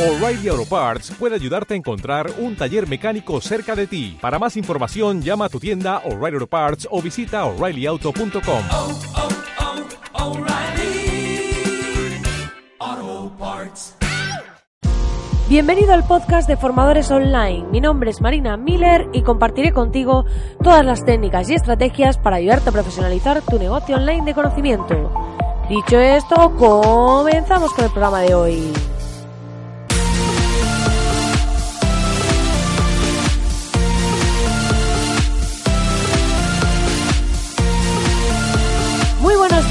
O'Reilly 0.00 0.48
Auto 0.48 0.64
Parts 0.64 1.10
puede 1.18 1.34
ayudarte 1.34 1.74
a 1.74 1.76
encontrar 1.76 2.30
un 2.38 2.56
taller 2.56 2.88
mecánico 2.88 3.38
cerca 3.42 3.76
de 3.76 3.86
ti. 3.86 4.16
Para 4.18 4.38
más 4.38 4.56
información, 4.56 5.20
llama 5.20 5.44
a 5.44 5.48
tu 5.50 5.60
tienda 5.60 5.98
O'Reilly 6.06 6.36
Auto 6.36 6.46
Parts 6.46 6.88
o 6.90 7.02
visita 7.02 7.44
oreillyauto.com. 7.44 8.62
oh, 8.72 8.98
oh, 12.80 13.32
Parts. 13.38 13.94
Bienvenido 15.50 15.92
al 15.92 16.04
podcast 16.04 16.48
de 16.48 16.56
Formadores 16.56 17.10
Online. 17.10 17.66
Mi 17.70 17.82
nombre 17.82 18.08
es 18.08 18.22
Marina 18.22 18.56
Miller 18.56 19.06
y 19.12 19.20
compartiré 19.20 19.74
contigo 19.74 20.24
todas 20.62 20.82
las 20.82 21.04
técnicas 21.04 21.50
y 21.50 21.54
estrategias 21.56 22.16
para 22.16 22.36
ayudarte 22.36 22.70
a 22.70 22.72
profesionalizar 22.72 23.42
tu 23.42 23.58
negocio 23.58 23.96
online 23.96 24.24
de 24.24 24.32
conocimiento. 24.32 25.12
Dicho 25.68 26.00
esto, 26.00 26.56
comenzamos 26.56 27.74
con 27.74 27.84
el 27.84 27.90
programa 27.90 28.20
de 28.20 28.34
hoy. 28.34 28.72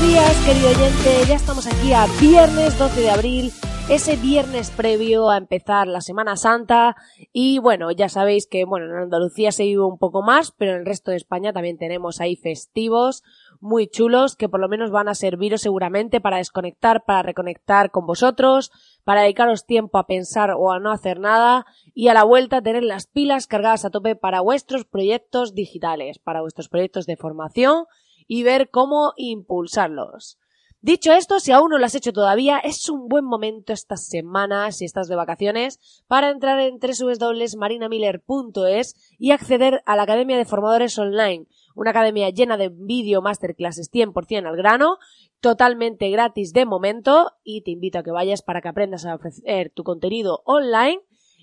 Días, 0.02 0.46
querido 0.46 0.70
oyente. 0.70 1.26
Ya 1.28 1.36
estamos 1.36 1.68
aquí 1.68 1.92
a 1.94 2.06
viernes 2.22 2.78
12 2.78 3.02
de 3.02 3.10
abril, 3.10 3.52
ese 3.90 4.16
viernes 4.16 4.72
previo 4.72 5.30
a 5.30 5.38
empezar 5.38 5.88
la 5.88 6.00
Semana 6.00 6.38
Santa. 6.38 6.96
Y 7.34 7.60
bueno, 7.60 7.92
ya 7.92 8.08
sabéis 8.08 8.48
que 8.48 8.64
bueno, 8.64 8.86
en 8.86 9.04
Andalucía 9.04 9.52
se 9.52 9.64
vive 9.64 9.84
un 9.84 9.98
poco 9.98 10.22
más, 10.22 10.52
pero 10.52 10.72
en 10.72 10.80
el 10.80 10.86
resto 10.86 11.12
de 11.12 11.18
España 11.18 11.52
también 11.52 11.78
tenemos 11.78 12.22
ahí 12.22 12.38
festivos 12.38 13.24
muy 13.60 13.88
chulos 13.88 14.38
que 14.38 14.48
por 14.48 14.62
lo 14.62 14.70
menos 14.70 14.90
van 14.90 15.10
a 15.10 15.16
serviros 15.16 15.62
seguramente 15.62 16.22
para 16.22 16.38
desconectar, 16.38 17.04
para 17.04 17.24
reconectar 17.24 17.92
con 17.92 18.06
vosotros, 18.06 18.72
para 19.04 19.22
dedicaros 19.22 19.66
tiempo 19.66 19.98
a 19.98 20.08
pensar 20.08 20.52
o 20.52 20.72
a 20.72 20.80
no 20.80 20.92
hacer 20.92 21.20
nada 21.20 21.66
y 21.94 22.08
a 22.08 22.14
la 22.14 22.24
vuelta 22.24 22.62
tener 22.62 22.84
las 22.84 23.08
pilas 23.08 23.48
cargadas 23.48 23.84
a 23.84 23.90
tope 23.90 24.16
para 24.16 24.40
vuestros 24.40 24.86
proyectos 24.86 25.54
digitales, 25.54 26.20
para 26.20 26.42
vuestros 26.42 26.70
proyectos 26.70 27.06
de 27.06 27.18
formación 27.18 27.86
y 28.30 28.44
ver 28.44 28.70
cómo 28.70 29.12
impulsarlos. 29.18 30.40
Dicho 30.82 31.12
esto, 31.12 31.42
si 31.42 31.52
aún 31.52 31.72
no 31.72 31.78
lo 31.78 31.86
has 31.86 31.96
hecho 31.96 32.14
todavía, 32.14 32.58
es 32.60 32.88
un 32.88 33.10
buen 33.10 33.26
momento 33.26 33.74
estas 33.74 34.08
semanas, 34.08 34.78
si 34.78 34.86
estás 34.86 35.10
de 35.10 35.18
vacaciones, 35.18 36.02
para 36.08 36.30
entrar 36.30 36.58
en 36.62 36.80
www.marinamiller.es 36.80 38.96
y 39.18 39.32
acceder 39.32 39.84
a 39.86 39.98
la 39.98 40.04
Academia 40.04 40.38
de 40.38 40.46
Formadores 40.46 40.98
Online, 40.98 41.48
una 41.76 41.90
academia 41.90 42.30
llena 42.30 42.56
de 42.56 42.70
vídeo 42.70 43.22
masterclasses 43.22 43.92
100% 43.92 44.48
al 44.48 44.56
grano, 44.56 45.00
totalmente 45.42 46.10
gratis 46.12 46.54
de 46.54 46.66
momento, 46.66 47.34
y 47.44 47.64
te 47.64 47.72
invito 47.72 48.00
a 48.00 48.04
que 48.04 48.12
vayas 48.12 48.42
para 48.42 48.62
que 48.62 48.70
aprendas 48.70 49.06
a 49.06 49.16
ofrecer 49.16 49.70
tu 49.72 49.84
contenido 49.84 50.44
online 50.46 51.02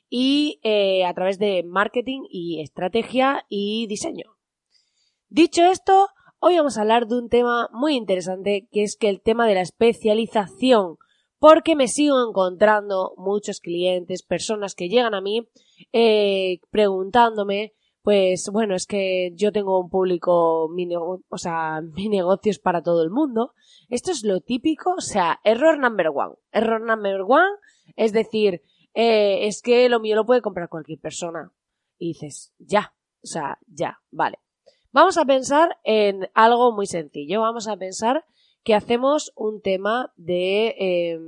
y 0.09 0.61
eh, 0.63 1.05
a 1.05 1.13
través 1.13 1.39
de 1.39 1.63
marketing 1.63 2.23
y 2.31 2.63
estrategia 2.63 3.45
y 3.51 3.87
diseño. 3.87 4.35
Dicho 5.29 5.63
esto, 5.65 6.09
Hoy 6.39 6.57
vamos 6.57 6.77
a 6.77 6.83
hablar 6.83 7.07
de 7.07 7.17
un 7.17 7.31
tema 7.31 7.71
muy 7.73 7.97
interesante 7.97 8.69
que 8.71 8.83
es 8.83 8.97
que 8.97 9.09
el 9.09 9.23
tema 9.23 9.47
de 9.47 9.55
la 9.55 9.63
especialización, 9.63 10.97
porque 11.39 11.75
me 11.75 11.89
sigo 11.89 12.23
encontrando 12.29 13.15
muchos 13.17 13.61
clientes, 13.61 14.23
personas 14.23 14.75
que 14.75 14.89
llegan 14.89 15.15
a 15.15 15.23
mí 15.23 15.49
eh, 15.93 16.59
preguntándome, 16.71 17.73
pues 18.03 18.51
bueno, 18.53 18.75
es 18.75 18.87
que 18.87 19.33
yo 19.35 19.51
tengo 19.51 19.81
un 19.81 19.89
público, 19.89 20.69
mi 20.69 20.87
o 20.95 21.39
sea, 21.39 21.81
mi 21.95 22.11
negocio 22.11 22.51
es 22.51 22.59
para 22.59 22.83
todo 22.83 23.03
el 23.03 23.11
mundo. 23.11 23.55
Esto 23.89 24.11
es 24.11 24.23
lo 24.23 24.41
típico, 24.41 24.93
o 24.99 25.01
sea, 25.01 25.41
error 25.43 25.79
number 25.79 26.09
one. 26.09 26.35
Error 26.53 26.81
number 26.81 27.23
one 27.23 27.57
es 27.97 28.13
decir, 28.13 28.63
eh, 28.93 29.47
es 29.47 29.63
que 29.63 29.89
lo 29.89 30.01
mío 30.01 30.17
lo 30.17 30.27
puede 30.27 30.43
comprar 30.43 30.69
cualquier 30.69 31.01
persona. 31.01 31.51
Y 31.99 32.09
dices, 32.09 32.53
ya, 32.59 32.95
o 33.23 33.27
sea, 33.27 33.59
ya, 33.67 34.01
vale. 34.11 34.39
Vamos 34.97 35.19
a 35.19 35.27
pensar 35.27 35.77
en 35.85 36.31
algo 36.33 36.73
muy 36.73 36.87
sencillo. 36.87 37.43
Vamos 37.43 37.69
a 37.69 37.77
pensar 37.77 38.25
que 38.65 38.75
hacemos 38.75 39.31
un 39.37 39.61
tema 39.61 40.11
de 40.17 40.69
eh, 40.79 41.19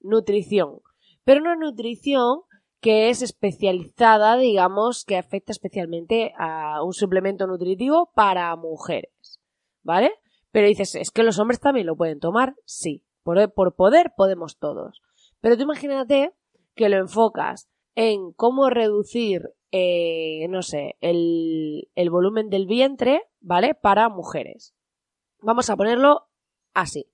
nutrición, 0.00 0.80
pero 1.22 1.42
una 1.42 1.54
nutrición 1.54 2.44
que 2.80 3.10
es 3.10 3.20
especializada, 3.20 4.38
digamos, 4.38 5.04
que 5.04 5.18
afecta 5.18 5.52
especialmente 5.52 6.32
a 6.38 6.82
un 6.82 6.94
suplemento 6.94 7.46
nutritivo 7.46 8.10
para 8.14 8.56
mujeres, 8.56 9.38
¿vale? 9.82 10.10
Pero 10.50 10.66
dices, 10.66 10.94
¿es 10.94 11.10
que 11.10 11.24
los 11.24 11.38
hombres 11.38 11.60
también 11.60 11.86
lo 11.86 11.96
pueden 11.96 12.20
tomar? 12.20 12.54
Sí, 12.64 13.04
por, 13.22 13.52
por 13.52 13.74
poder 13.74 14.14
podemos 14.16 14.56
todos. 14.56 15.02
Pero 15.42 15.58
tú 15.58 15.64
imagínate 15.64 16.32
que 16.74 16.88
lo 16.88 16.96
enfocas 16.96 17.68
en 17.94 18.32
cómo 18.32 18.70
reducir 18.70 19.54
eh, 19.76 20.46
no 20.50 20.62
sé, 20.62 20.94
el, 21.00 21.88
el 21.96 22.08
volumen 22.08 22.48
del 22.48 22.64
vientre, 22.64 23.22
¿vale? 23.40 23.74
Para 23.74 24.08
mujeres. 24.08 24.72
Vamos 25.40 25.68
a 25.68 25.74
ponerlo 25.74 26.28
así. 26.74 27.10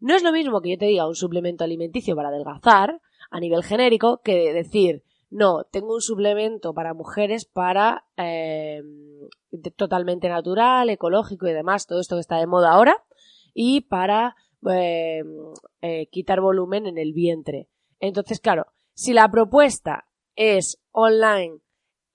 No 0.00 0.14
es 0.14 0.22
lo 0.22 0.32
mismo 0.32 0.62
que 0.62 0.70
yo 0.70 0.78
te 0.78 0.86
diga 0.86 1.06
un 1.06 1.14
suplemento 1.14 1.64
alimenticio 1.64 2.16
para 2.16 2.30
adelgazar 2.30 3.02
a 3.30 3.40
nivel 3.40 3.62
genérico 3.62 4.22
que 4.22 4.54
decir, 4.54 5.04
no, 5.28 5.64
tengo 5.64 5.92
un 5.92 6.00
suplemento 6.00 6.72
para 6.72 6.94
mujeres 6.94 7.44
para 7.44 8.06
eh, 8.16 8.82
totalmente 9.76 10.30
natural, 10.30 10.88
ecológico 10.88 11.46
y 11.46 11.52
demás, 11.52 11.86
todo 11.86 12.00
esto 12.00 12.16
que 12.16 12.20
está 12.20 12.38
de 12.38 12.46
moda 12.46 12.72
ahora, 12.72 13.04
y 13.52 13.82
para 13.82 14.34
eh, 14.70 15.24
eh, 15.82 16.06
quitar 16.06 16.40
volumen 16.40 16.86
en 16.86 16.96
el 16.96 17.12
vientre. 17.12 17.68
Entonces, 18.00 18.40
claro, 18.40 18.68
si 18.94 19.12
la 19.12 19.30
propuesta 19.30 20.07
es 20.38 20.80
online. 20.92 21.58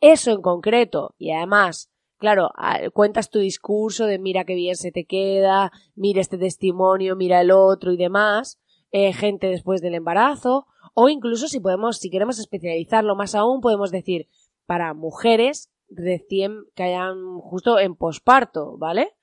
Eso 0.02 0.32
en 0.32 0.42
concreto. 0.42 1.14
Y 1.18 1.32
además 1.32 1.94
claro, 2.24 2.52
cuentas 2.94 3.30
tu 3.30 3.40
discurso 3.40 4.06
de 4.06 4.18
mira 4.18 4.46
qué 4.46 4.56
bien 4.56 4.78
se 4.78 4.94
te 4.94 5.04
queda, 5.04 5.74
mira 5.94 6.22
este 6.22 6.38
testimonio, 6.38 7.18
mira 7.18 7.42
el 7.42 7.52
otro 7.52 7.92
y 7.92 7.98
demás, 7.98 8.62
eh, 8.92 9.12
gente 9.12 9.48
después 9.48 9.82
del 9.82 9.94
embarazo, 9.94 10.66
o 10.94 11.10
incluso 11.10 11.50
si 11.50 11.60
podemos, 11.60 11.98
si 11.98 12.10
queremos 12.10 12.40
especializarlo 12.40 13.18
más 13.18 13.36
aún, 13.36 13.60
podemos 13.60 13.92
decir 13.92 14.30
para 14.66 14.94
mujeres 14.94 15.70
recién 15.90 16.64
que 16.76 16.84
hayan 16.84 17.40
justo 17.42 17.78
en 17.78 17.94
posparto, 17.94 18.78
¿vale? 18.78 19.18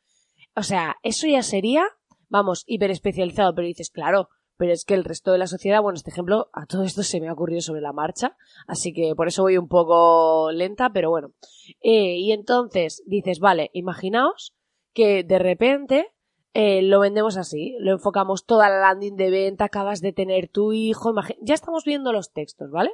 O 0.54 0.62
sea, 0.62 0.96
eso 1.02 1.26
ya 1.26 1.42
sería, 1.42 1.86
vamos, 2.28 2.64
hiper 2.66 2.90
especializado, 2.90 3.54
pero 3.54 3.66
dices, 3.66 3.88
claro, 3.88 4.28
pero 4.60 4.74
es 4.74 4.84
que 4.84 4.92
el 4.92 5.04
resto 5.04 5.32
de 5.32 5.38
la 5.38 5.46
sociedad, 5.46 5.80
bueno, 5.80 5.96
este 5.96 6.10
ejemplo, 6.10 6.50
a 6.52 6.66
todo 6.66 6.82
esto 6.82 7.02
se 7.02 7.18
me 7.18 7.28
ha 7.28 7.32
ocurrido 7.32 7.62
sobre 7.62 7.80
la 7.80 7.94
marcha, 7.94 8.36
así 8.66 8.92
que 8.92 9.14
por 9.16 9.26
eso 9.26 9.42
voy 9.42 9.56
un 9.56 9.68
poco 9.68 10.52
lenta, 10.52 10.90
pero 10.92 11.08
bueno. 11.08 11.32
Eh, 11.80 12.18
y 12.18 12.32
entonces 12.32 13.02
dices, 13.06 13.38
vale, 13.38 13.70
imaginaos 13.72 14.54
que 14.92 15.24
de 15.24 15.38
repente 15.38 16.12
eh, 16.52 16.82
lo 16.82 17.00
vendemos 17.00 17.38
así, 17.38 17.74
lo 17.80 17.92
enfocamos 17.92 18.44
toda 18.44 18.68
la 18.68 18.80
landing 18.80 19.16
de 19.16 19.30
venta, 19.30 19.64
acabas 19.64 20.02
de 20.02 20.12
tener 20.12 20.48
tu 20.48 20.74
hijo, 20.74 21.14
ya 21.40 21.54
estamos 21.54 21.86
viendo 21.86 22.12
los 22.12 22.30
textos, 22.30 22.70
¿vale? 22.70 22.90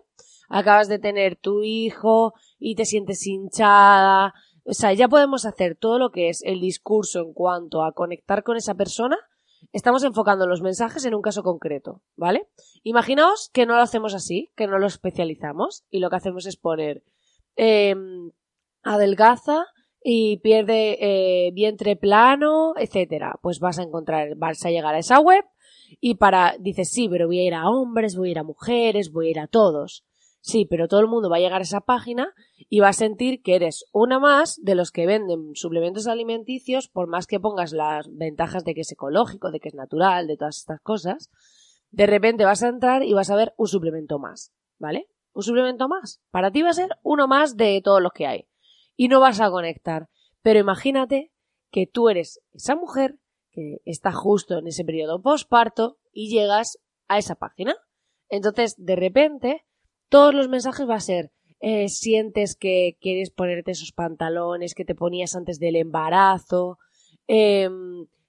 Acabas 0.49 0.87
de 0.87 1.01
tener 1.01 1.35
tu 1.35 1.65
hijo 1.65 2.35
y 2.61 2.77
te 2.77 2.85
sientes 2.85 3.27
hinchada, 3.27 4.35
o 4.65 4.73
sea, 4.73 4.93
ya 4.93 5.09
podemos 5.09 5.45
hacer 5.47 5.75
todo 5.75 5.99
lo 5.99 6.11
que 6.11 6.29
es 6.29 6.45
el 6.45 6.61
discurso 6.61 7.23
en 7.23 7.33
cuanto 7.33 7.83
a 7.83 7.91
conectar 7.91 8.45
con 8.45 8.57
esa 8.57 8.77
persona 8.77 9.19
estamos 9.77 10.05
enfocando 10.05 10.47
los 10.47 10.63
mensajes 10.63 11.05
en 11.05 11.15
un 11.15 11.21
caso 11.21 11.43
concreto, 11.43 12.01
¿vale? 12.17 12.49
Imaginaos 12.83 13.51
que 13.53 13.67
no 13.67 13.77
lo 13.77 13.83
hacemos 13.83 14.15
así, 14.15 14.51
que 14.57 14.67
no 14.67 14.79
lo 14.79 14.87
especializamos 14.87 15.85
y 15.91 15.99
lo 15.99 16.09
que 16.09 16.17
hacemos 16.17 16.47
es 16.47 16.57
poner 16.57 17.03
eh, 17.57 17.95
adelgaza 18.83 19.67
y 20.03 20.39
pierde 20.39 20.97
eh, 20.99 21.51
vientre 21.53 21.95
plano, 21.95 22.73
etcétera. 22.79 23.39
Pues 23.43 23.61
vas 23.61 23.79
a 23.79 23.83
encontrar, 23.83 24.35
vas 24.37 24.65
a 24.65 24.71
llegar 24.71 24.95
a 24.95 24.99
esa 24.99 25.21
web 25.21 25.45
y 26.01 26.15
para, 26.15 26.57
dices, 26.59 26.89
sí, 26.91 27.07
pero 27.11 27.27
voy 27.27 27.41
a 27.41 27.45
ir 27.45 27.55
a 27.55 27.69
hombres, 27.69 28.17
voy 28.17 28.29
a 28.29 28.33
ir 28.33 28.39
a 28.39 28.45
mujeres, 28.45 29.13
voy 29.13 29.29
a 29.29 29.31
ir 29.31 29.41
a 29.41 29.47
todos. 29.47 30.06
Sí, 30.47 30.65
pero 30.65 30.87
todo 30.87 31.01
el 31.01 31.09
mundo 31.09 31.29
va 31.29 31.39
a 31.39 31.41
llegar 31.41 31.61
a 31.61 31.65
esa 31.65 31.81
página 31.81 32.33
y 32.69 32.79
va 32.79 32.91
a 32.91 32.93
sentir 32.93 33.43
que 33.43 33.57
eres 33.57 33.85
una 33.91 34.21
más 34.21 34.61
de 34.63 34.77
los 34.77 34.93
que 34.93 35.05
venden 35.05 35.57
suplementos 35.57 36.07
alimenticios, 36.07 36.87
por 36.87 37.09
más 37.09 37.27
que 37.27 37.41
pongas 37.41 37.73
las 37.73 38.07
ventajas 38.15 38.63
de 38.63 38.73
que 38.73 38.83
es 38.83 38.93
ecológico, 38.93 39.51
de 39.51 39.59
que 39.59 39.71
es 39.71 39.75
natural, 39.75 40.29
de 40.29 40.37
todas 40.37 40.59
estas 40.59 40.81
cosas. 40.81 41.33
De 41.91 42.07
repente 42.07 42.45
vas 42.45 42.63
a 42.63 42.69
entrar 42.69 43.03
y 43.03 43.13
vas 43.13 43.29
a 43.31 43.35
ver 43.35 43.55
un 43.57 43.67
suplemento 43.67 44.21
más, 44.21 44.53
¿vale? 44.79 45.09
Un 45.33 45.43
suplemento 45.43 45.89
más. 45.89 46.23
Para 46.31 46.53
ti 46.53 46.63
va 46.63 46.71
a 46.71 46.75
ser 46.75 46.91
uno 47.03 47.27
más 47.27 47.57
de 47.57 47.81
todos 47.83 48.01
los 48.01 48.13
que 48.13 48.29
hay. 48.29 48.47
Y 48.95 49.09
no 49.09 49.19
vas 49.19 49.41
a 49.41 49.51
conectar. 49.51 50.09
Pero 50.43 50.61
imagínate 50.61 51.33
que 51.73 51.89
tú 51.89 52.09
eres 52.09 52.41
esa 52.53 52.77
mujer 52.77 53.19
que 53.51 53.79
está 53.85 54.13
justo 54.13 54.59
en 54.59 54.69
ese 54.69 54.85
periodo 54.85 55.21
postparto 55.21 55.99
y 56.13 56.31
llegas 56.31 56.79
a 57.09 57.19
esa 57.19 57.35
página. 57.35 57.75
Entonces, 58.29 58.77
de 58.79 58.95
repente, 58.95 59.66
todos 60.09 60.35
los 60.35 60.49
mensajes 60.49 60.89
va 60.89 60.97
a 60.97 61.01
ser 61.01 61.33
eh, 61.61 61.89
sientes 61.89 62.55
que 62.55 62.97
quieres 63.01 63.31
ponerte 63.31 63.73
esos 63.73 63.93
pantalones 63.93 64.75
que 64.75 64.85
te 64.85 64.95
ponías 64.95 65.35
antes 65.35 65.59
del 65.59 65.77
embarazo, 65.77 66.79
eh, 67.29 67.69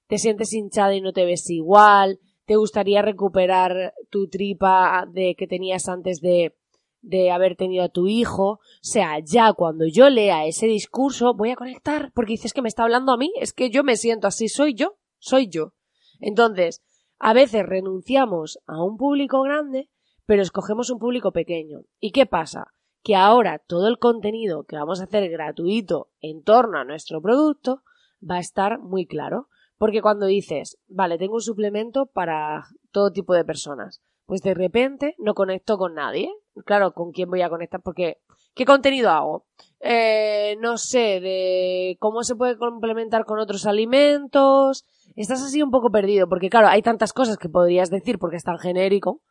te 0.07 0.18
sientes 0.18 0.53
hinchada 0.53 0.95
y 0.95 1.01
no 1.01 1.12
te 1.12 1.25
ves 1.25 1.50
igual, 1.50 2.19
te 2.45 2.56
gustaría 2.56 3.01
recuperar 3.01 3.94
tu 4.09 4.29
tripa 4.29 5.06
de 5.12 5.35
que 5.35 5.47
tenías 5.47 5.89
antes 5.89 6.21
de, 6.21 6.56
de 7.01 7.31
haber 7.31 7.57
tenido 7.57 7.83
a 7.83 7.89
tu 7.89 8.07
hijo. 8.07 8.51
O 8.51 8.59
sea, 8.81 9.19
ya 9.19 9.51
cuando 9.51 9.85
yo 9.85 10.09
lea 10.09 10.45
ese 10.45 10.68
discurso 10.68 11.33
voy 11.33 11.51
a 11.51 11.57
conectar 11.57 12.12
porque 12.13 12.33
dices 12.33 12.53
que 12.53 12.62
me 12.62 12.69
está 12.69 12.83
hablando 12.83 13.12
a 13.12 13.18
mí, 13.18 13.31
es 13.39 13.51
que 13.51 13.69
yo 13.69 13.83
me 13.83 13.97
siento 13.97 14.27
así, 14.27 14.47
soy 14.47 14.73
yo, 14.73 14.97
soy 15.19 15.50
yo. 15.50 15.73
Entonces, 16.21 16.81
a 17.19 17.33
veces 17.33 17.65
renunciamos 17.65 18.59
a 18.65 18.81
un 18.81 18.95
público 18.95 19.41
grande, 19.41 19.89
pero 20.27 20.44
escogemos 20.44 20.91
un 20.91 21.00
público 21.00 21.31
pequeño. 21.31 21.85
¿Y 22.00 22.12
qué 22.12 22.27
pasa? 22.27 22.74
Que 23.01 23.15
ahora 23.15 23.59
todo 23.59 23.88
el 23.88 23.97
contenido 23.97 24.65
que 24.65 24.75
vamos 24.75 25.00
a 25.00 25.06
hacer 25.06 25.27
gratuito 25.29 26.09
en 26.21 26.44
torno 26.44 26.77
a 26.77 26.83
nuestro 26.83 27.21
producto 27.21 27.81
va 28.21 28.35
a 28.35 28.41
estar 28.41 28.79
muy 28.79 29.07
claro. 29.07 29.47
Porque 29.77 30.01
cuando 30.01 30.25
dices, 30.25 30.77
vale, 30.88 31.18
tengo 31.18 31.35
un 31.35 31.41
suplemento 31.41 32.07
para 32.07 32.65
todo 32.91 33.12
tipo 33.12 33.33
de 33.35 33.45
personas, 33.45 34.01
pues 34.25 34.41
de 34.41 34.53
repente 34.53 35.15
no 35.18 35.33
conecto 35.33 35.77
con 35.77 35.94
nadie. 35.94 36.30
Claro, 36.65 36.91
¿con 36.91 37.12
quién 37.12 37.30
voy 37.30 37.41
a 37.44 37.50
conectar? 37.50 37.81
Porque, 37.81 38.18
¿qué 38.53 38.65
contenido 38.65 39.12
hago? 39.12 39.45
Eh, 39.80 40.57
no 40.59 40.77
sé, 40.77 41.21
de 41.21 41.95
cómo 42.00 42.23
se 42.23 42.35
puede 42.35 42.57
complementar 42.57 43.23
con 43.23 43.39
otros 43.39 43.65
alimentos. 43.65 44.83
Estás 45.15 45.41
así 45.44 45.62
un 45.62 45.71
poco 45.71 45.89
perdido, 45.91 46.27
porque 46.27 46.50
claro, 46.50 46.68
hay 46.68 46.81
tantas 46.81 47.13
cosas 47.13 47.38
que 47.38 47.47
podrías 47.47 47.89
decir 47.89 48.18
porque 48.19 48.38
es 48.38 48.44
tan 48.44 48.57
genérico. 48.57 49.21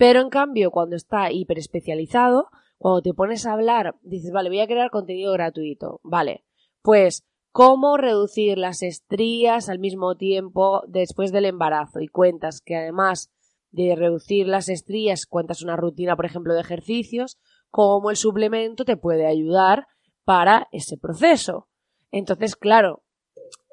Pero 0.00 0.22
en 0.22 0.30
cambio, 0.30 0.70
cuando 0.70 0.96
está 0.96 1.30
hiper 1.30 1.58
especializado, 1.58 2.48
cuando 2.78 3.02
te 3.02 3.12
pones 3.12 3.44
a 3.44 3.52
hablar, 3.52 3.96
dices, 4.00 4.32
vale, 4.32 4.48
voy 4.48 4.60
a 4.60 4.66
crear 4.66 4.90
contenido 4.90 5.30
gratuito. 5.34 6.00
Vale, 6.02 6.46
pues 6.80 7.26
cómo 7.52 7.98
reducir 7.98 8.56
las 8.56 8.82
estrías 8.82 9.68
al 9.68 9.78
mismo 9.78 10.16
tiempo 10.16 10.80
después 10.88 11.32
del 11.32 11.44
embarazo 11.44 12.00
y 12.00 12.08
cuentas 12.08 12.62
que 12.62 12.76
además 12.76 13.30
de 13.72 13.94
reducir 13.94 14.46
las 14.46 14.70
estrías 14.70 15.26
cuentas 15.26 15.60
una 15.60 15.76
rutina, 15.76 16.16
por 16.16 16.24
ejemplo, 16.24 16.54
de 16.54 16.62
ejercicios, 16.62 17.38
cómo 17.68 18.08
el 18.08 18.16
suplemento 18.16 18.86
te 18.86 18.96
puede 18.96 19.26
ayudar 19.26 19.86
para 20.24 20.66
ese 20.72 20.96
proceso. 20.96 21.68
Entonces, 22.10 22.56
claro, 22.56 23.02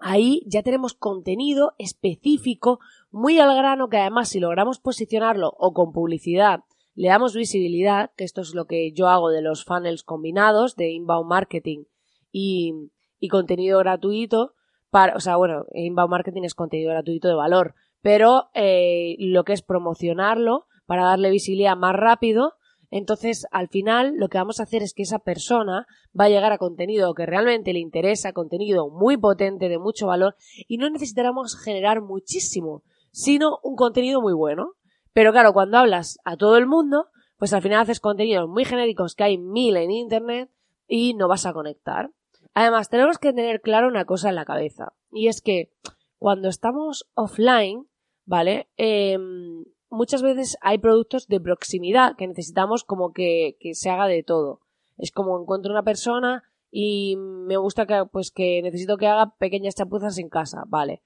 ahí 0.01 0.41
ya 0.45 0.61
tenemos 0.61 0.93
contenido 0.93 1.73
específico, 1.77 2.79
muy 3.17 3.39
al 3.39 3.55
grano, 3.55 3.89
que 3.89 3.97
además 3.97 4.29
si 4.29 4.39
logramos 4.39 4.79
posicionarlo 4.79 5.51
o 5.57 5.73
con 5.73 5.91
publicidad 5.91 6.61
le 6.97 7.09
damos 7.09 7.35
visibilidad, 7.35 8.09
que 8.17 8.23
esto 8.23 8.41
es 8.41 8.55
lo 8.55 8.65
que 8.65 8.91
yo 8.91 9.07
hago 9.07 9.29
de 9.29 9.43
los 9.43 9.63
funnels 9.63 10.01
combinados 10.01 10.75
de 10.75 10.89
inbound 10.89 11.29
marketing 11.29 11.83
y, 12.31 12.73
contenido 13.29 13.77
gratuito, 13.77 14.55
para, 14.89 15.15
o 15.15 15.19
sea, 15.19 15.35
bueno, 15.35 15.65
inbound 15.73 16.09
marketing 16.09 16.41
es 16.41 16.55
contenido 16.55 16.89
gratuito 16.89 17.27
de 17.27 17.35
valor, 17.35 17.75
pero 18.01 18.49
eh, 18.55 19.15
lo 19.19 19.43
que 19.43 19.53
es 19.53 19.61
promocionarlo 19.61 20.65
para 20.87 21.03
darle 21.03 21.29
visibilidad 21.29 21.77
más 21.77 21.95
rápido, 21.95 22.53
entonces 22.89 23.45
al 23.51 23.67
final 23.67 24.13
lo 24.17 24.27
que 24.27 24.39
vamos 24.39 24.59
a 24.59 24.63
hacer 24.63 24.81
es 24.81 24.95
que 24.95 25.03
esa 25.03 25.19
persona 25.19 25.85
va 26.19 26.25
a 26.25 26.29
llegar 26.29 26.51
a 26.51 26.57
contenido 26.57 27.13
que 27.13 27.27
realmente 27.27 27.73
le 27.73 27.79
interesa, 27.79 28.33
contenido 28.33 28.89
muy 28.89 29.17
potente, 29.17 29.69
de 29.69 29.77
mucho 29.77 30.07
valor, 30.07 30.35
y 30.67 30.77
no 30.77 30.89
necesitaremos 30.89 31.55
generar 31.63 32.01
muchísimo, 32.01 32.81
sino 33.17 33.57
un 33.63 33.75
contenido 33.75 34.21
muy 34.21 34.33
bueno. 34.33 34.73
Pero 35.11 35.31
claro, 35.31 35.51
cuando 35.51 35.79
hablas 35.79 36.19
a 36.23 36.37
todo 36.37 36.55
el 36.57 36.67
mundo, 36.67 37.07
pues 37.37 37.51
al 37.51 37.63
final 37.63 37.81
haces 37.81 37.99
contenidos 37.99 38.47
muy 38.47 38.63
genéricos 38.63 39.15
que 39.15 39.23
hay 39.23 39.39
mil 39.39 39.75
en 39.75 39.89
internet 39.89 40.51
y 40.87 41.15
no 41.15 41.27
vas 41.27 41.47
a 41.47 41.53
conectar. 41.53 42.11
Además, 42.53 42.89
tenemos 42.89 43.17
que 43.17 43.33
tener 43.33 43.61
claro 43.61 43.87
una 43.87 44.05
cosa 44.05 44.29
en 44.29 44.35
la 44.35 44.45
cabeza, 44.45 44.93
y 45.11 45.27
es 45.27 45.41
que 45.41 45.71
cuando 46.19 46.47
estamos 46.47 47.09
offline, 47.15 47.87
¿vale? 48.25 48.69
Em, 48.77 49.65
muchas 49.89 50.21
veces 50.21 50.55
hay 50.61 50.77
productos 50.77 51.27
de 51.27 51.39
proximidad 51.39 52.15
que 52.17 52.27
necesitamos 52.27 52.83
como 52.83 53.13
que, 53.13 53.57
que, 53.59 53.73
se 53.73 53.89
haga 53.89 54.07
de 54.07 54.21
todo. 54.21 54.61
Es 54.97 55.11
como 55.11 55.39
encuentro 55.41 55.71
una 55.71 55.83
persona 55.83 56.43
y 56.69 57.15
me 57.17 57.57
gusta 57.57 57.87
que, 57.87 58.03
pues 58.11 58.29
que 58.29 58.61
necesito 58.61 58.97
que 58.97 59.07
haga 59.07 59.33
pequeñas 59.39 59.75
chapuzas 59.75 60.19
en 60.19 60.29
casa, 60.29 60.63
¿vale? 60.67 61.01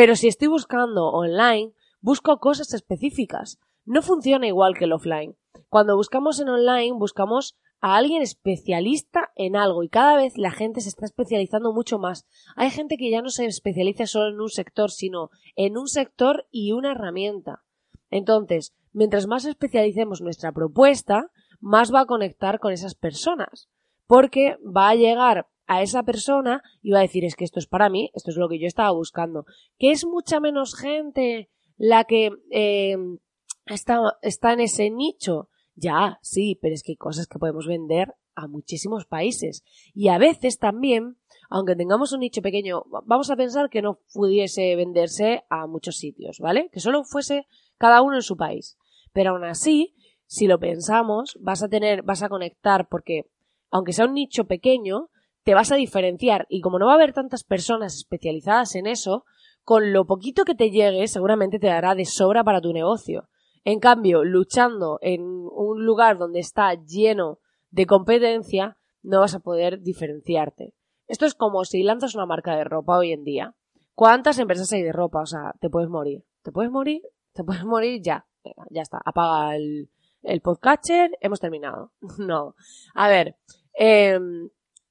Pero 0.00 0.16
si 0.16 0.28
estoy 0.28 0.48
buscando 0.48 1.08
online, 1.08 1.74
busco 2.00 2.38
cosas 2.38 2.72
específicas. 2.72 3.60
No 3.84 4.00
funciona 4.00 4.46
igual 4.46 4.72
que 4.74 4.86
el 4.86 4.94
offline. 4.94 5.36
Cuando 5.68 5.94
buscamos 5.94 6.40
en 6.40 6.48
online, 6.48 6.96
buscamos 6.96 7.58
a 7.82 7.96
alguien 7.96 8.22
especialista 8.22 9.30
en 9.36 9.56
algo 9.56 9.82
y 9.82 9.90
cada 9.90 10.16
vez 10.16 10.38
la 10.38 10.52
gente 10.52 10.80
se 10.80 10.88
está 10.88 11.04
especializando 11.04 11.74
mucho 11.74 11.98
más. 11.98 12.26
Hay 12.56 12.70
gente 12.70 12.96
que 12.96 13.10
ya 13.10 13.20
no 13.20 13.28
se 13.28 13.44
especializa 13.44 14.06
solo 14.06 14.30
en 14.30 14.40
un 14.40 14.48
sector, 14.48 14.90
sino 14.90 15.28
en 15.54 15.76
un 15.76 15.86
sector 15.86 16.46
y 16.50 16.72
una 16.72 16.92
herramienta. 16.92 17.62
Entonces, 18.08 18.72
mientras 18.94 19.26
más 19.26 19.44
especialicemos 19.44 20.22
nuestra 20.22 20.52
propuesta, 20.52 21.30
más 21.60 21.92
va 21.92 22.00
a 22.00 22.06
conectar 22.06 22.58
con 22.58 22.72
esas 22.72 22.94
personas, 22.94 23.68
porque 24.06 24.56
va 24.64 24.88
a 24.88 24.94
llegar 24.94 25.46
a 25.70 25.82
esa 25.82 26.02
persona 26.02 26.64
y 26.82 26.90
va 26.90 26.98
a 26.98 27.02
decir 27.02 27.24
es 27.24 27.36
que 27.36 27.44
esto 27.44 27.60
es 27.60 27.68
para 27.68 27.88
mí, 27.88 28.10
esto 28.14 28.32
es 28.32 28.36
lo 28.36 28.48
que 28.48 28.58
yo 28.58 28.66
estaba 28.66 28.90
buscando, 28.90 29.46
que 29.78 29.92
es 29.92 30.04
mucha 30.04 30.40
menos 30.40 30.74
gente 30.74 31.48
la 31.76 32.02
que 32.02 32.32
eh, 32.50 32.96
está, 33.66 34.00
está 34.20 34.52
en 34.52 34.60
ese 34.60 34.90
nicho 34.90 35.48
ya, 35.76 36.18
sí, 36.22 36.58
pero 36.60 36.74
es 36.74 36.82
que 36.82 36.92
hay 36.92 36.96
cosas 36.96 37.28
que 37.28 37.38
podemos 37.38 37.68
vender 37.68 38.12
a 38.34 38.48
muchísimos 38.48 39.06
países. 39.06 39.62
Y 39.94 40.08
a 40.08 40.18
veces 40.18 40.58
también, 40.58 41.18
aunque 41.48 41.76
tengamos 41.76 42.12
un 42.12 42.20
nicho 42.20 42.42
pequeño, 42.42 42.82
vamos 43.06 43.30
a 43.30 43.36
pensar 43.36 43.70
que 43.70 43.80
no 43.80 44.00
pudiese 44.12 44.74
venderse 44.74 45.44
a 45.50 45.68
muchos 45.68 45.96
sitios, 45.98 46.40
¿vale? 46.40 46.68
Que 46.72 46.80
solo 46.80 47.04
fuese 47.04 47.46
cada 47.78 48.02
uno 48.02 48.16
en 48.16 48.22
su 48.22 48.36
país. 48.36 48.76
Pero 49.12 49.30
aún 49.30 49.44
así, 49.44 49.94
si 50.26 50.48
lo 50.48 50.58
pensamos, 50.58 51.38
vas 51.40 51.62
a 51.62 51.68
tener, 51.68 52.02
vas 52.02 52.24
a 52.24 52.28
conectar 52.28 52.88
porque, 52.88 53.30
aunque 53.70 53.92
sea 53.92 54.06
un 54.06 54.14
nicho 54.14 54.44
pequeño, 54.44 55.10
te 55.42 55.54
vas 55.54 55.72
a 55.72 55.76
diferenciar 55.76 56.46
y 56.48 56.60
como 56.60 56.78
no 56.78 56.86
va 56.86 56.92
a 56.92 56.96
haber 56.96 57.12
tantas 57.12 57.44
personas 57.44 57.96
especializadas 57.96 58.74
en 58.74 58.86
eso, 58.86 59.24
con 59.64 59.92
lo 59.92 60.06
poquito 60.06 60.44
que 60.44 60.54
te 60.54 60.70
llegue 60.70 61.06
seguramente 61.08 61.58
te 61.58 61.68
dará 61.68 61.94
de 61.94 62.04
sobra 62.04 62.44
para 62.44 62.60
tu 62.60 62.72
negocio. 62.72 63.28
En 63.64 63.78
cambio, 63.78 64.24
luchando 64.24 64.98
en 65.02 65.22
un 65.22 65.84
lugar 65.84 66.18
donde 66.18 66.40
está 66.40 66.74
lleno 66.74 67.38
de 67.70 67.86
competencia, 67.86 68.78
no 69.02 69.20
vas 69.20 69.34
a 69.34 69.40
poder 69.40 69.80
diferenciarte. 69.80 70.74
Esto 71.06 71.26
es 71.26 71.34
como 71.34 71.64
si 71.64 71.82
lanzas 71.82 72.14
una 72.14 72.26
marca 72.26 72.56
de 72.56 72.64
ropa 72.64 72.96
hoy 72.96 73.12
en 73.12 73.24
día. 73.24 73.54
¿Cuántas 73.94 74.38
empresas 74.38 74.72
hay 74.72 74.82
de 74.82 74.92
ropa? 74.92 75.20
O 75.20 75.26
sea, 75.26 75.54
te 75.60 75.68
puedes 75.68 75.90
morir. 75.90 76.24
¿Te 76.42 76.52
puedes 76.52 76.70
morir? 76.70 77.02
¿Te 77.32 77.44
puedes 77.44 77.64
morir? 77.64 78.00
Ya. 78.02 78.26
ya 78.70 78.82
está. 78.82 79.00
Apaga 79.04 79.56
el, 79.56 79.90
el 80.22 80.40
podcatcher. 80.40 81.18
Hemos 81.20 81.40
terminado. 81.40 81.92
no. 82.18 82.54
A 82.94 83.08
ver. 83.08 83.36
Em, 83.74 84.48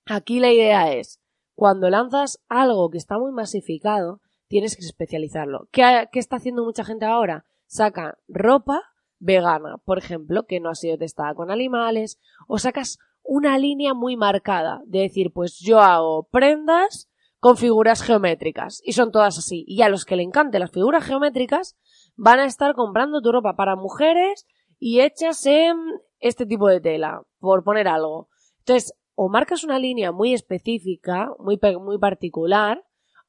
aquí 0.10 0.40
la 0.40 0.52
idea 0.52 0.92
es, 0.94 1.22
cuando 1.56 1.90
lanzas 1.90 2.42
algo 2.50 2.90
que 2.90 2.98
está 2.98 3.18
muy 3.18 3.32
masificado, 3.32 4.22
tienes 4.48 4.76
que 4.76 4.84
especializarlo. 4.84 5.68
¿Qué, 5.72 6.08
está 6.14 6.38
haciendo 6.38 6.64
mucha 6.64 6.84
gente 6.84 7.06
ahora? 7.06 7.46
saca 7.68 8.18
ropa 8.28 8.82
vegana, 9.20 9.78
por 9.86 10.00
ejemplo, 10.00 10.48
que 10.48 10.60
no 10.60 10.70
ha 10.70 10.76
sido 10.76 10.98
testada 10.98 11.36
con 11.36 11.52
animales, 11.52 12.20
o 12.48 12.58
sacas 12.58 12.98
una 13.22 13.60
línea 13.60 13.94
muy 13.94 14.18
marcada, 14.18 14.82
de 14.86 15.02
decir, 15.02 15.32
pues 15.32 15.60
yo 15.60 15.80
hago 15.80 16.24
prendas 16.32 17.12
con 17.40 17.58
figuras 17.58 18.02
geométricas, 18.02 18.82
y 18.84 18.94
son 18.94 19.12
todas 19.12 19.38
así. 19.38 19.66
Y 19.68 19.84
a 19.84 19.90
los 19.90 20.06
que 20.06 20.16
le 20.16 20.24
encanten 20.24 20.62
las 20.62 20.72
figuras 20.72 21.04
geométricas, 21.04 21.78
van 22.16 22.40
a 22.40 22.46
estar 22.46 22.74
comprando 22.74 23.22
tu 23.22 23.32
ropa 23.32 23.56
para 23.56 23.76
mujeres 23.76 24.48
y 24.80 25.02
hechas 25.02 25.46
en 25.46 25.78
este 26.20 26.48
tipo 26.48 26.68
de 26.68 26.82
tela, 26.82 27.22
por 27.40 27.64
poner 27.64 27.88
algo. 27.88 28.30
Entonces, 28.60 28.94
o 29.22 29.28
marcas 29.28 29.66
una 29.66 29.80
línea 29.80 30.14
muy 30.14 30.34
específica, 30.34 31.30
muy, 31.40 31.60
muy 31.82 31.98
particular, 31.98 32.86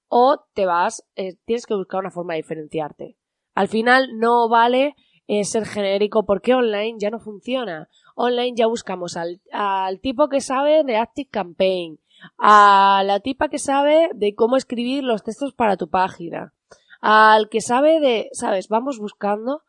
o 0.07 0.39
te 0.55 0.65
vas, 0.65 1.05
eh, 1.17 1.35
tienes 1.47 1.67
que 1.67 1.75
buscar 1.75 1.99
una 1.99 2.13
forma 2.13 2.35
de 2.35 2.43
diferenciarte. 2.43 3.17
Al 3.57 3.67
final 3.67 4.17
no 4.17 4.49
vale 4.49 4.95
eh, 5.27 5.43
ser 5.43 5.67
genérico 5.67 6.25
porque 6.25 6.55
online 6.55 6.95
ya 7.01 7.11
no 7.11 7.19
funciona. 7.19 7.89
Online 8.15 8.53
ya 8.55 8.69
buscamos 8.69 9.17
al, 9.17 9.41
al 9.51 9.99
tipo 9.99 10.29
que 10.29 10.41
sabe 10.41 10.85
de 10.85 10.97
Active 10.97 11.29
Campaign, 11.29 11.99
a 12.39 13.03
la 13.05 13.19
tipa 13.19 13.49
que 13.49 13.59
sabe 13.59 14.11
de 14.15 14.37
cómo 14.37 14.57
escribir 14.57 15.03
los 15.03 15.25
textos 15.25 15.55
para 15.55 15.77
tu 15.77 15.91
página, 15.91 16.55
al 17.01 17.49
que 17.49 17.61
sabe 17.61 17.99
de, 17.99 18.29
sabes, 18.31 18.69
vamos 18.69 19.01
buscando 19.01 19.65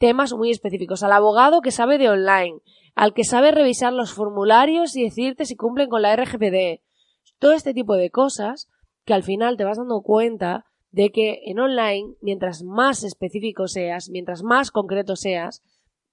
temas 0.00 0.32
muy 0.32 0.50
específicos, 0.50 1.02
al 1.02 1.12
abogado 1.12 1.60
que 1.60 1.70
sabe 1.70 1.98
de 1.98 2.08
online, 2.08 2.60
al 2.94 3.12
que 3.12 3.22
sabe 3.22 3.50
revisar 3.50 3.92
los 3.92 4.14
formularios 4.14 4.96
y 4.96 5.04
decirte 5.04 5.44
si 5.44 5.56
cumplen 5.56 5.90
con 5.90 6.00
la 6.00 6.16
RGPD. 6.16 6.80
Todo 7.38 7.52
este 7.52 7.74
tipo 7.74 7.94
de 7.96 8.10
cosas 8.10 8.70
que 9.04 9.12
al 9.12 9.22
final 9.22 9.58
te 9.58 9.64
vas 9.64 9.76
dando 9.76 10.00
cuenta 10.00 10.64
de 10.90 11.10
que 11.10 11.42
en 11.44 11.60
online, 11.60 12.14
mientras 12.22 12.62
más 12.62 13.04
específico 13.04 13.68
seas, 13.68 14.08
mientras 14.08 14.42
más 14.42 14.70
concreto 14.70 15.16
seas, 15.16 15.62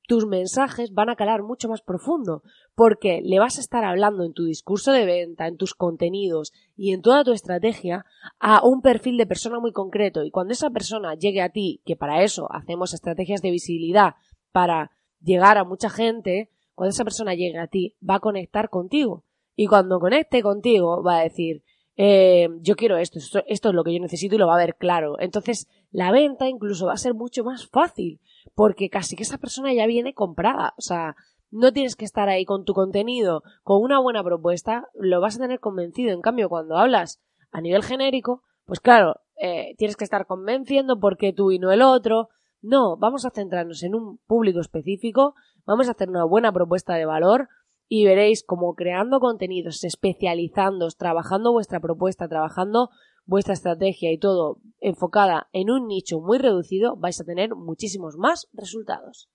tus 0.07 0.25
mensajes 0.25 0.93
van 0.93 1.09
a 1.09 1.15
calar 1.15 1.43
mucho 1.43 1.67
más 1.67 1.81
profundo, 1.81 2.41
porque 2.75 3.21
le 3.23 3.39
vas 3.39 3.57
a 3.57 3.61
estar 3.61 3.83
hablando 3.83 4.23
en 4.23 4.33
tu 4.33 4.45
discurso 4.45 4.93
de 4.93 5.05
venta, 5.05 5.47
en 5.47 5.57
tus 5.57 5.75
contenidos 5.75 6.53
y 6.75 6.93
en 6.93 7.01
toda 7.01 7.25
tu 7.25 7.33
estrategia 7.33 8.05
a 8.39 8.65
un 8.65 8.81
perfil 8.81 9.17
de 9.17 9.27
persona 9.27 9.59
muy 9.59 9.73
concreto. 9.73 10.23
Y 10.23 10.31
cuando 10.31 10.53
esa 10.53 10.69
persona 10.69 11.13
llegue 11.15 11.41
a 11.41 11.49
ti, 11.49 11.81
que 11.85 11.97
para 11.97 12.23
eso 12.23 12.47
hacemos 12.51 12.93
estrategias 12.93 13.41
de 13.41 13.51
visibilidad, 13.51 14.15
para 14.53 14.91
llegar 15.21 15.57
a 15.57 15.65
mucha 15.65 15.89
gente, 15.89 16.49
cuando 16.73 16.91
esa 16.91 17.03
persona 17.03 17.35
llegue 17.35 17.59
a 17.59 17.67
ti, 17.67 17.95
va 18.07 18.15
a 18.15 18.19
conectar 18.19 18.69
contigo. 18.69 19.25
Y 19.57 19.67
cuando 19.67 19.99
conecte 19.99 20.41
contigo, 20.41 21.03
va 21.03 21.17
a 21.17 21.23
decir, 21.23 21.63
eh, 21.99 22.47
yo 22.61 22.75
quiero 22.75 22.97
esto, 22.97 23.17
esto, 23.17 23.69
es 23.69 23.75
lo 23.75 23.83
que 23.83 23.93
yo 23.93 23.99
necesito 23.99 24.35
y 24.35 24.37
lo 24.37 24.47
va 24.47 24.53
a 24.53 24.59
ver 24.59 24.75
claro. 24.75 25.19
Entonces, 25.19 25.67
la 25.91 26.11
venta 26.11 26.47
incluso 26.47 26.85
va 26.85 26.93
a 26.93 26.97
ser 26.97 27.15
mucho 27.15 27.43
más 27.43 27.67
fácil, 27.67 28.21
porque 28.53 28.89
casi 28.89 29.15
que 29.15 29.23
esa 29.23 29.39
persona 29.39 29.73
ya 29.73 29.87
viene 29.87 30.13
comprada. 30.13 30.75
O 30.77 30.81
sea, 30.81 31.15
no 31.49 31.73
tienes 31.73 31.95
que 31.95 32.05
estar 32.05 32.29
ahí 32.29 32.45
con 32.45 32.65
tu 32.65 32.73
contenido, 32.73 33.41
con 33.63 33.81
una 33.81 33.99
buena 33.99 34.23
propuesta, 34.23 34.87
lo 34.93 35.19
vas 35.21 35.37
a 35.37 35.39
tener 35.39 35.59
convencido. 35.59 36.13
En 36.13 36.21
cambio, 36.21 36.49
cuando 36.49 36.77
hablas 36.77 37.19
a 37.51 37.61
nivel 37.61 37.83
genérico, 37.83 38.43
pues 38.65 38.79
claro, 38.79 39.21
eh, 39.41 39.73
tienes 39.77 39.95
que 39.95 40.03
estar 40.03 40.27
convenciendo 40.27 40.99
porque 40.99 41.33
tú 41.33 41.51
y 41.51 41.57
no 41.57 41.71
el 41.71 41.81
otro. 41.81 42.29
No, 42.61 42.97
vamos 42.97 43.25
a 43.25 43.31
centrarnos 43.31 43.81
en 43.81 43.95
un 43.95 44.19
público 44.27 44.59
específico, 44.59 45.35
vamos 45.65 45.87
a 45.87 45.91
hacer 45.91 46.09
una 46.09 46.25
buena 46.25 46.51
propuesta 46.51 46.95
de 46.95 47.05
valor 47.05 47.49
y 47.89 48.05
veréis 48.05 48.43
como 48.43 48.73
creando 48.75 49.19
contenidos, 49.19 49.83
especializándoos, 49.83 50.97
trabajando 50.97 51.51
vuestra 51.51 51.79
propuesta, 51.79 52.27
trabajando 52.27 52.89
vuestra 53.25 53.53
estrategia 53.53 54.11
y 54.11 54.17
todo 54.17 54.59
enfocada 54.79 55.49
en 55.51 55.69
un 55.69 55.87
nicho 55.87 56.19
muy 56.19 56.37
reducido, 56.37 56.95
vais 56.97 57.19
a 57.19 57.25
tener 57.25 57.55
muchísimos 57.55 58.15
más 58.17 58.47
resultados. 58.53 59.29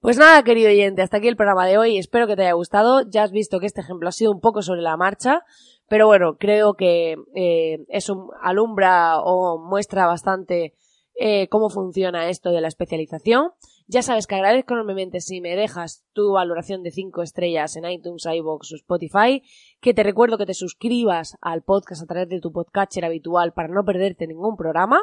Pues 0.00 0.18
nada, 0.18 0.42
querido 0.42 0.68
oyente, 0.68 1.00
hasta 1.00 1.18
aquí 1.18 1.28
el 1.28 1.36
programa 1.36 1.64
de 1.64 1.78
hoy. 1.78 1.96
Espero 1.96 2.26
que 2.26 2.34
te 2.34 2.42
haya 2.42 2.54
gustado. 2.54 3.02
Ya 3.08 3.22
has 3.22 3.30
visto 3.30 3.60
que 3.60 3.66
este 3.66 3.82
ejemplo 3.82 4.08
ha 4.08 4.12
sido 4.12 4.32
un 4.32 4.40
poco 4.40 4.60
sobre 4.60 4.82
la 4.82 4.96
marcha, 4.96 5.44
pero 5.88 6.08
bueno, 6.08 6.38
creo 6.38 6.74
que 6.74 7.14
eh, 7.36 7.84
eso 7.88 8.30
alumbra 8.42 9.20
o 9.20 9.58
muestra 9.58 10.06
bastante 10.06 10.74
eh, 11.14 11.46
cómo 11.48 11.70
funciona 11.70 12.30
esto 12.30 12.50
de 12.50 12.60
la 12.60 12.66
especialización. 12.66 13.50
Ya 13.86 14.02
sabes 14.02 14.26
que 14.26 14.34
agradezco 14.34 14.74
enormemente 14.74 15.20
si 15.20 15.40
me 15.40 15.56
dejas 15.56 16.04
tu 16.12 16.32
valoración 16.32 16.82
de 16.82 16.90
5 16.90 17.22
estrellas 17.22 17.76
en 17.76 17.84
iTunes, 17.84 18.24
iVoox 18.26 18.72
o 18.72 18.76
Spotify, 18.76 19.42
que 19.80 19.94
te 19.94 20.02
recuerdo 20.02 20.38
que 20.38 20.46
te 20.46 20.54
suscribas 20.54 21.36
al 21.40 21.62
podcast 21.62 22.02
a 22.02 22.06
través 22.06 22.28
de 22.28 22.40
tu 22.40 22.52
podcatcher 22.52 23.04
habitual 23.04 23.52
para 23.52 23.68
no 23.68 23.84
perderte 23.84 24.26
ningún 24.26 24.56
programa. 24.56 25.02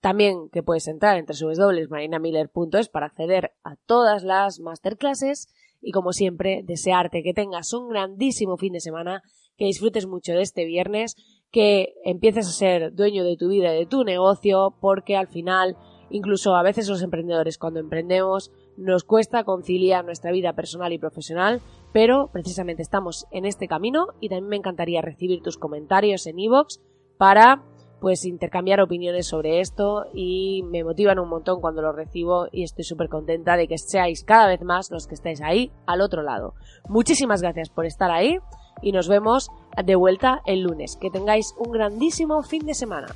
También 0.00 0.48
que 0.50 0.62
puedes 0.62 0.86
entrar 0.86 1.16
en 1.16 1.26
www.marinamiller.es 1.26 2.88
para 2.88 3.06
acceder 3.06 3.52
a 3.64 3.76
todas 3.86 4.22
las 4.22 4.60
masterclasses 4.60 5.48
y 5.80 5.92
como 5.92 6.12
siempre 6.12 6.62
desearte 6.64 7.22
que 7.22 7.34
tengas 7.34 7.72
un 7.72 7.88
grandísimo 7.88 8.56
fin 8.56 8.74
de 8.74 8.80
semana, 8.80 9.22
que 9.56 9.66
disfrutes 9.66 10.06
mucho 10.06 10.32
de 10.32 10.42
este 10.42 10.64
viernes, 10.64 11.16
que 11.50 11.94
empieces 12.04 12.48
a 12.48 12.52
ser 12.52 12.94
dueño 12.94 13.24
de 13.24 13.36
tu 13.36 13.48
vida 13.48 13.74
y 13.74 13.78
de 13.78 13.86
tu 13.86 14.04
negocio 14.04 14.76
porque 14.80 15.16
al 15.16 15.28
final 15.28 15.76
incluso 16.14 16.54
a 16.54 16.62
veces 16.62 16.88
los 16.88 17.02
emprendedores 17.02 17.58
cuando 17.58 17.80
emprendemos 17.80 18.52
nos 18.76 19.02
cuesta 19.02 19.42
conciliar 19.42 20.04
nuestra 20.04 20.30
vida 20.30 20.52
personal 20.52 20.92
y 20.92 20.98
profesional, 20.98 21.60
pero 21.92 22.30
precisamente 22.32 22.82
estamos 22.82 23.26
en 23.32 23.44
este 23.44 23.66
camino 23.66 24.06
y 24.20 24.28
también 24.28 24.48
me 24.48 24.56
encantaría 24.56 25.02
recibir 25.02 25.42
tus 25.42 25.58
comentarios 25.58 26.28
en 26.28 26.38
iVoox 26.38 26.78
para 27.18 27.64
pues 28.00 28.24
intercambiar 28.24 28.80
opiniones 28.80 29.26
sobre 29.26 29.58
esto 29.58 30.04
y 30.14 30.62
me 30.70 30.84
motivan 30.84 31.18
un 31.18 31.28
montón 31.28 31.60
cuando 31.60 31.82
lo 31.82 31.90
recibo 31.90 32.46
y 32.52 32.62
estoy 32.62 32.84
súper 32.84 33.08
contenta 33.08 33.56
de 33.56 33.66
que 33.66 33.78
seáis 33.78 34.22
cada 34.22 34.46
vez 34.46 34.62
más 34.62 34.92
los 34.92 35.08
que 35.08 35.14
estáis 35.14 35.40
ahí 35.40 35.72
al 35.84 36.00
otro 36.00 36.22
lado. 36.22 36.54
Muchísimas 36.88 37.42
gracias 37.42 37.70
por 37.70 37.86
estar 37.86 38.12
ahí 38.12 38.38
y 38.82 38.92
nos 38.92 39.08
vemos 39.08 39.50
de 39.84 39.96
vuelta 39.96 40.42
el 40.46 40.60
lunes. 40.60 40.96
Que 41.00 41.10
tengáis 41.10 41.54
un 41.58 41.72
grandísimo 41.72 42.42
fin 42.42 42.66
de 42.66 42.74
semana. 42.74 43.08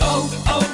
Oh, 0.00 0.28
oh. 0.52 0.73